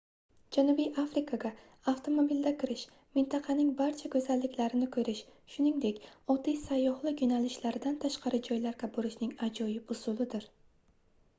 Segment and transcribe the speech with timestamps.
[0.55, 1.49] janubiy afrikaga
[1.91, 2.85] avtomobilda kirish
[3.17, 5.21] mintaqaning barcha goʻzalliklarini koʻrish
[5.55, 5.99] shuningdek
[6.35, 10.49] oddiy sayyohlik yoʻnalishlaridan tashqari joylarga borishning ajoyib usulidir